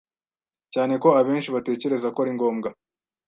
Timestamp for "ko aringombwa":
2.13-2.67